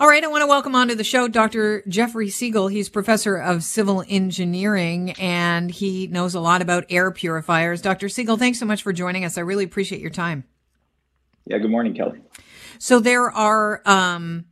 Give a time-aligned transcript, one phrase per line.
[0.00, 1.82] All right, I want to welcome onto the show Dr.
[1.88, 2.68] Jeffrey Siegel.
[2.68, 7.82] He's professor of civil engineering and he knows a lot about air purifiers.
[7.82, 8.08] Dr.
[8.08, 9.36] Siegel, thanks so much for joining us.
[9.36, 10.44] I really appreciate your time.
[11.46, 12.20] Yeah, good morning, Kelly.
[12.78, 14.44] So there are um,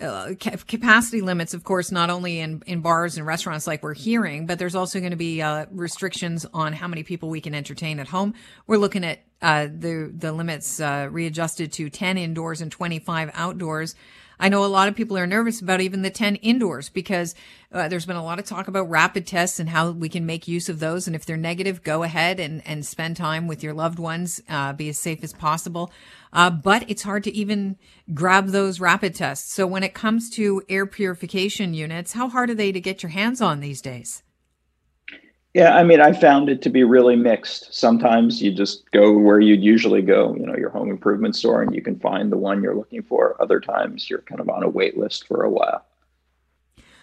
[0.00, 4.46] uh, capacity limits, of course, not only in, in bars and restaurants like we're hearing,
[4.46, 8.00] but there's also going to be uh, restrictions on how many people we can entertain
[8.00, 8.34] at home.
[8.66, 13.94] We're looking at uh, the the limits uh, readjusted to 10 indoors and 25 outdoors.
[14.42, 17.36] I know a lot of people are nervous about even the 10 indoors because
[17.70, 20.48] uh, there's been a lot of talk about rapid tests and how we can make
[20.48, 21.06] use of those.
[21.06, 24.72] And if they're negative, go ahead and, and spend time with your loved ones, uh,
[24.72, 25.92] be as safe as possible.
[26.32, 27.76] Uh, but it's hard to even
[28.12, 29.54] grab those rapid tests.
[29.54, 33.10] So when it comes to air purification units, how hard are they to get your
[33.10, 34.24] hands on these days?
[35.54, 37.74] Yeah, I mean, I found it to be really mixed.
[37.74, 41.74] Sometimes you just go where you'd usually go, you know, your home improvement store, and
[41.74, 43.40] you can find the one you're looking for.
[43.40, 45.84] Other times you're kind of on a wait list for a while.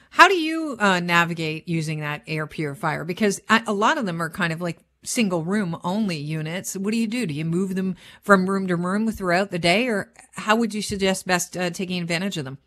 [0.09, 3.03] How do you uh, navigate using that air purifier?
[3.03, 6.75] Because a lot of them are kind of like single room only units.
[6.75, 7.27] What do you do?
[7.27, 10.81] Do you move them from room to room throughout the day, or how would you
[10.81, 12.57] suggest best uh, taking advantage of them?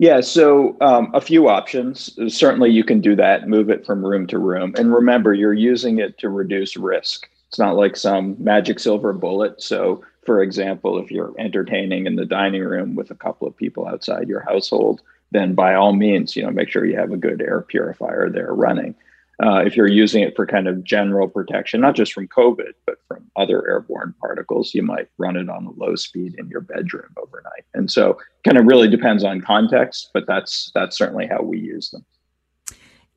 [0.00, 2.18] Yeah, so um, a few options.
[2.34, 4.72] Certainly, you can do that, move it from room to room.
[4.78, 7.28] And remember, you're using it to reduce risk.
[7.48, 9.60] It's not like some magic silver bullet.
[9.60, 13.86] So, for example, if you're entertaining in the dining room with a couple of people
[13.86, 17.42] outside your household, then by all means, you know, make sure you have a good
[17.42, 18.94] air purifier there running
[19.42, 22.96] uh, if you're using it for kind of general protection, not just from COVID, but
[23.08, 27.08] from other airborne particles, you might run it on a low speed in your bedroom
[27.16, 27.64] overnight.
[27.74, 31.90] And so, kind of really depends on context, but that's that's certainly how we use
[31.90, 32.04] them.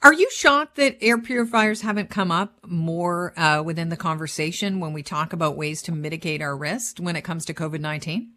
[0.02, 4.92] Are you shocked that air purifiers haven't come up more uh, within the conversation when
[4.92, 8.34] we talk about ways to mitigate our risk when it comes to COVID nineteen?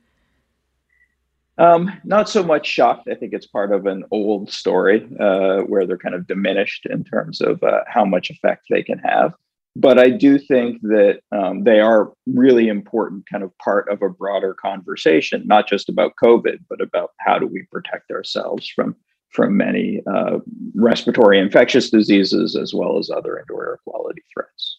[1.59, 3.09] Um, not so much shocked.
[3.11, 7.03] I think it's part of an old story uh, where they're kind of diminished in
[7.03, 9.33] terms of uh, how much effect they can have.
[9.75, 14.09] But I do think that um, they are really important, kind of part of a
[14.09, 18.97] broader conversation, not just about COVID, but about how do we protect ourselves from
[19.31, 20.39] from many uh,
[20.75, 24.79] respiratory infectious diseases as well as other indoor air quality threats.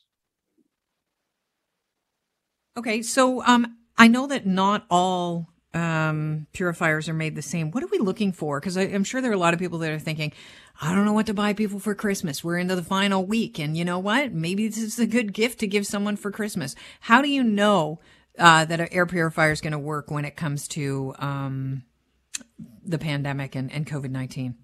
[2.76, 7.70] Okay, so um, I know that not all um, purifiers are made the same.
[7.72, 8.60] What are we looking for?
[8.60, 10.34] Because I'm sure there are a lot of people that are thinking,
[10.82, 12.44] I don't know what to buy people for Christmas.
[12.44, 13.60] We're into the final week.
[13.60, 14.34] And you know what?
[14.34, 16.76] Maybe this is a good gift to give someone for Christmas.
[17.02, 18.00] How do you know
[18.40, 21.84] uh, that an air purifier is going to work when it comes to um,
[22.84, 24.56] the pandemic and, and COVID 19?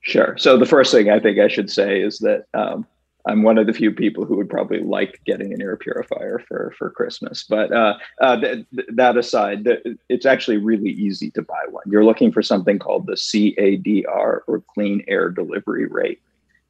[0.00, 0.36] Sure.
[0.36, 2.86] So the first thing I think I should say is that um,
[3.28, 6.72] I'm one of the few people who would probably like getting an air purifier for
[6.78, 7.44] for Christmas.
[7.48, 11.84] But uh, uh, th- th- that aside, th- it's actually really easy to buy one.
[11.86, 16.22] You're looking for something called the CADR or Clean Air Delivery Rate,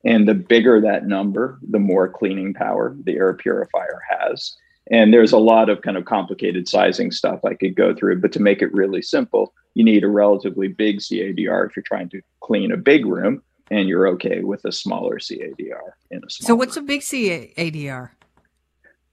[0.04, 4.56] and the bigger that number, the more cleaning power the air purifier has.
[4.90, 8.32] And there's a lot of kind of complicated sizing stuff I could go through, but
[8.32, 12.22] to make it really simple, you need a relatively big CADR if you're trying to
[12.40, 16.46] clean a big room and you're okay with a smaller CADR in a small.
[16.46, 18.10] So what's a big CADR?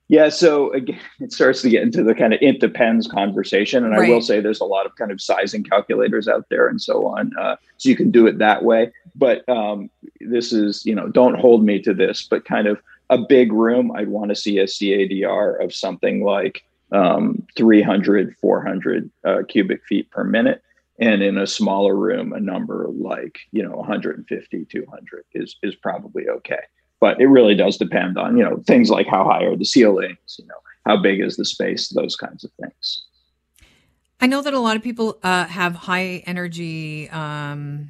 [0.08, 3.98] Yeah, so again, it starts to get into the kind of it depends conversation, and
[3.98, 4.08] right.
[4.08, 7.08] I will say there's a lot of kind of sizing calculators out there and so
[7.08, 8.92] on, uh, so you can do it that way.
[9.16, 9.90] But um,
[10.20, 13.92] this is, you know, don't hold me to this, but kind of a big room,
[13.96, 20.10] I'd want to see a CADR of something like um, 300, 400 uh, cubic feet
[20.12, 20.62] per minute
[21.00, 26.28] and in a smaller room a number like you know 150 200 is is probably
[26.30, 26.62] okay
[27.00, 30.38] but it really does depend on you know things like how high are the ceilings
[30.40, 33.06] you know how big is the space those kinds of things
[34.22, 37.90] i know that a lot of people uh, have high energy um,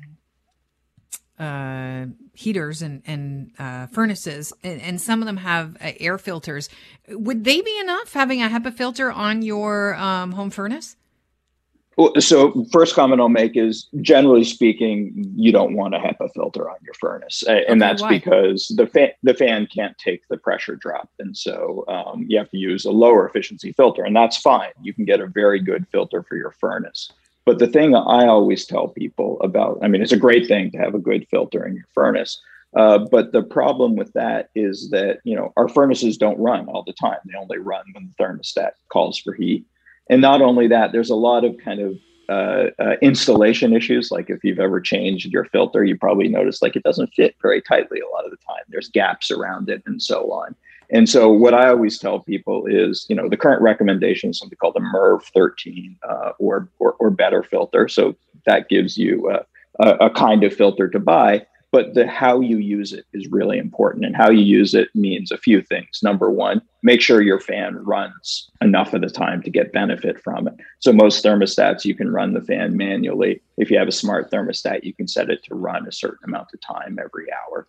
[1.38, 6.70] uh, heaters and, and uh, furnaces, and, and, some of them have uh, air filters.
[7.10, 10.96] Would they be enough having a HEPA filter on your um, home furnace?
[12.20, 16.34] So, first comment I'll make is generally speaking, you don't want to have a HEPA
[16.34, 18.10] filter on your furnace, and that's why?
[18.10, 22.50] because the fan the fan can't take the pressure drop, and so um, you have
[22.50, 24.72] to use a lower efficiency filter, and that's fine.
[24.82, 27.12] You can get a very good filter for your furnace.
[27.46, 30.78] But the thing I always tell people about, I mean, it's a great thing to
[30.80, 32.42] have a good filter in your furnace.
[32.76, 36.84] Uh, but the problem with that is that you know our furnaces don't run all
[36.84, 39.66] the time; they only run when the thermostat calls for heat.
[40.10, 41.98] And not only that, there's a lot of kind of
[42.30, 44.12] uh, uh, installation issues.
[44.12, 47.62] Like if you've ever changed your filter, you probably noticed like it doesn't fit very
[47.62, 48.64] tightly a lot of the time.
[48.70, 50.56] There's gaps around it and so on.
[50.92, 54.58] And so what I always tell people is, you know, the current recommendation is something
[54.58, 57.88] called a MERV 13 uh, or, or, or better filter.
[57.88, 58.16] So
[58.46, 59.46] that gives you a,
[59.80, 63.58] a, a kind of filter to buy but the how you use it is really
[63.58, 66.00] important and how you use it means a few things.
[66.02, 70.48] Number one make sure your fan runs enough of the time to get benefit from
[70.48, 70.54] it.
[70.80, 73.42] So most thermostats you can run the fan manually.
[73.58, 76.48] If you have a smart thermostat you can set it to run a certain amount
[76.54, 77.68] of time every hour.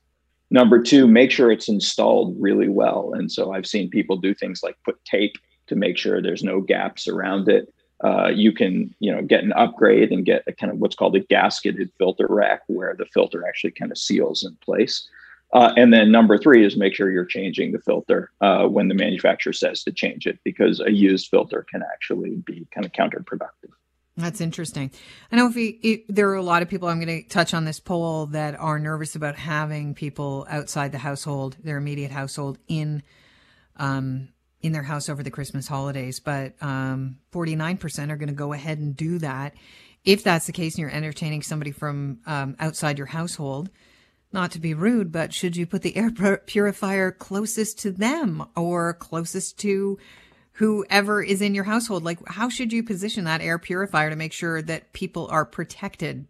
[0.53, 3.12] Number two make sure it's installed really well.
[3.12, 5.35] And so i've seen people do things like put tape
[5.67, 9.52] to make sure there's no gaps around it uh, you can you know get an
[9.52, 13.46] upgrade and get a kind of what's called a gasketed filter rack where the filter
[13.46, 15.08] actually kind of seals in place
[15.52, 18.94] uh, and then number three is make sure you're changing the filter uh, when the
[18.94, 23.70] manufacturer says to change it because a used filter can actually be kind of counterproductive
[24.19, 24.90] that's interesting.
[25.31, 27.52] I know if, we, if there are a lot of people, I'm going to touch
[27.52, 32.58] on this poll that are nervous about having people outside the household, their immediate household,
[32.66, 33.02] in
[33.76, 34.28] um,
[34.67, 38.79] in their house over the Christmas holidays, but um, 49% are going to go ahead
[38.79, 39.55] and do that.
[40.05, 43.71] If that's the case and you're entertaining somebody from um, outside your household,
[44.33, 46.11] not to be rude, but should you put the air
[46.47, 49.99] purifier closest to them or closest to
[50.53, 52.05] whoever is in your household?
[52.05, 56.27] Like, how should you position that air purifier to make sure that people are protected?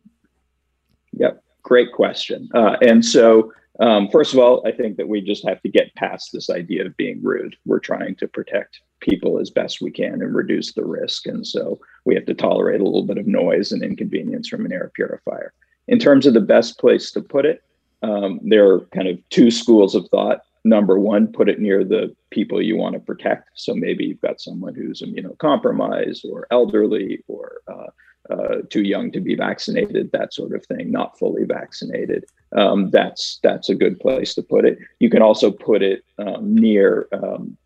[1.12, 2.48] Yep, great question.
[2.54, 5.94] Uh, and so, um, first of all, I think that we just have to get
[5.94, 7.56] past this idea of being rude.
[7.66, 11.26] We're trying to protect people as best we can and reduce the risk.
[11.26, 14.72] And so we have to tolerate a little bit of noise and inconvenience from an
[14.72, 15.52] air purifier.
[15.88, 17.62] In terms of the best place to put it,
[18.02, 20.40] um, there are kind of two schools of thought.
[20.64, 23.50] Number one, put it near the people you want to protect.
[23.54, 27.86] So maybe you've got someone who's immunocompromised or elderly or uh,
[28.30, 32.24] uh, too young to be vaccinated, that sort of thing, not fully vaccinated.
[32.56, 34.78] Um, that's that's a good place to put it.
[34.98, 37.56] You can also put it um, near um,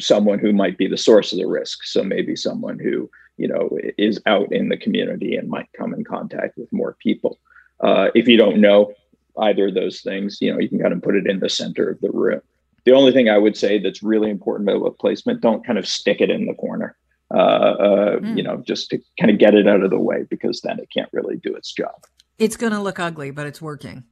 [0.00, 1.84] someone who might be the source of the risk.
[1.84, 6.04] So maybe someone who you know is out in the community and might come in
[6.04, 7.38] contact with more people.
[7.80, 8.92] Uh, if you don't know
[9.38, 11.88] either of those things, you know you can kind of put it in the center
[11.88, 12.40] of the room.
[12.84, 16.20] The only thing I would say that's really important about placement: don't kind of stick
[16.20, 16.96] it in the corner
[17.32, 18.36] uh, uh, mm.
[18.36, 20.88] you know, just to kind of get it out of the way because then it
[20.92, 22.04] can't really do its job.
[22.38, 24.04] It's going to look ugly, but it's working.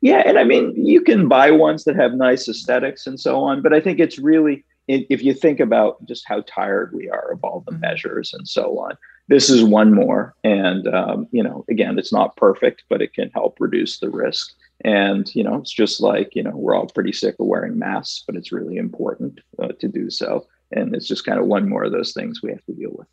[0.00, 3.62] Yeah, and I mean, you can buy ones that have nice aesthetics and so on,
[3.62, 7.44] but I think it's really if you think about just how tired we are of
[7.44, 7.82] all the mm-hmm.
[7.82, 8.96] measures and so on,
[9.28, 10.34] this is one more.
[10.42, 14.52] And um, you know, again, it's not perfect, but it can help reduce the risk.
[14.84, 18.24] And you know, it's just like you know, we're all pretty sick of wearing masks,
[18.26, 21.84] but it's really important uh, to do so and it's just kind of one more
[21.84, 23.08] of those things we have to deal with.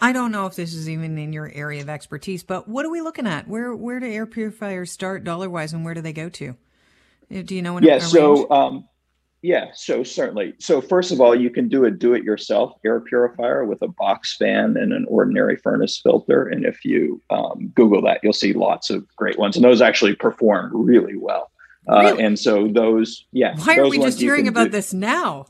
[0.00, 2.90] I don't know if this is even in your area of expertise, but what are
[2.90, 3.48] we looking at?
[3.48, 6.56] Where where do air purifiers start dollar wise, and where do they go to?
[7.34, 7.78] Uh, do you know?
[7.80, 7.98] yeah.
[7.98, 8.50] So.
[8.50, 8.88] Um,
[9.40, 10.54] yeah, so certainly.
[10.58, 14.78] So first of all, you can do a do-it-yourself air purifier with a box fan
[14.78, 16.48] and an ordinary furnace filter.
[16.48, 20.14] And if you um, Google that, you'll see lots of great ones, and those actually
[20.16, 21.50] perform really well.
[21.86, 22.22] Uh, really?
[22.24, 23.54] And so those, yeah.
[23.56, 24.70] Why are we just hearing about do.
[24.70, 25.44] this now?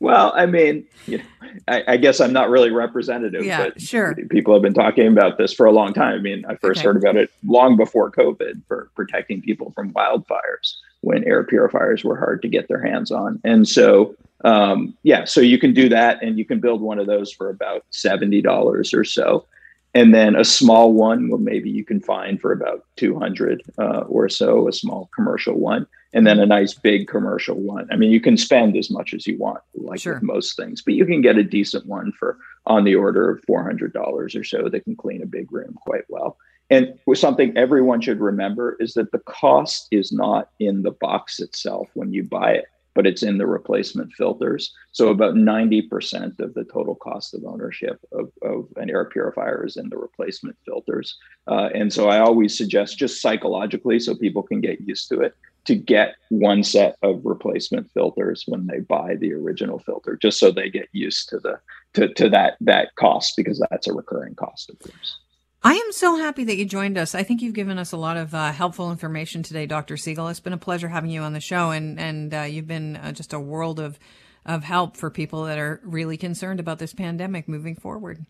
[0.00, 1.24] Well, I mean, you know,
[1.68, 4.14] I, I, guess I'm not really representative, yeah, but sure.
[4.30, 6.14] people have been talking about this for a long time.
[6.14, 6.86] I mean, I first okay.
[6.86, 12.16] heard about it long before COVID for protecting people from wildfires when air purifiers were
[12.16, 13.40] hard to get their hands on.
[13.44, 14.14] And so,
[14.44, 17.48] um, yeah, so you can do that and you can build one of those for
[17.48, 19.46] about $70 or so.
[19.94, 24.28] And then a small one, well, maybe you can find for about 200 uh, or
[24.28, 27.86] so, a small commercial one and then a nice big commercial one.
[27.92, 30.14] I mean, you can spend as much as you want, like sure.
[30.14, 33.44] with most things, but you can get a decent one for on the order of
[33.44, 36.38] four hundred dollars or so that can clean a big room quite well.
[36.70, 41.90] And something everyone should remember is that the cost is not in the box itself
[41.92, 42.64] when you buy it,
[42.96, 44.72] but it's in the replacement filters.
[44.90, 49.76] So about 90% of the total cost of ownership of, of an air purifier is
[49.76, 51.16] in the replacement filters.
[51.46, 55.36] Uh, and so I always suggest just psychologically so people can get used to it
[55.66, 60.50] to get one set of replacement filters when they buy the original filter, just so
[60.50, 61.58] they get used to the
[61.92, 65.18] to, to that that cost because that's a recurring cost of course.
[65.66, 67.16] I am so happy that you joined us.
[67.16, 69.96] I think you've given us a lot of uh, helpful information today, Dr.
[69.96, 70.28] Siegel.
[70.28, 73.10] It's been a pleasure having you on the show, and and uh, you've been uh,
[73.10, 73.98] just a world of
[74.44, 78.24] of help for people that are really concerned about this pandemic moving forward.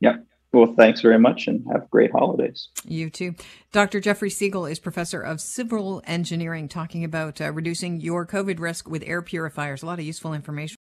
[0.00, 0.24] Yep.
[0.54, 2.68] Well, thanks very much and have great holidays.
[2.86, 3.34] You too.
[3.72, 4.00] Dr.
[4.00, 9.02] Jeffrey Siegel is professor of civil engineering, talking about uh, reducing your COVID risk with
[9.04, 9.82] air purifiers.
[9.82, 10.78] A lot of useful information.